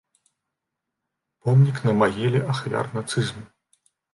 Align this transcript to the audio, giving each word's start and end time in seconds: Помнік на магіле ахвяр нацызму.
Помнік 1.45 1.77
на 1.89 1.93
магіле 2.01 2.39
ахвяр 2.55 2.85
нацызму. 2.99 3.45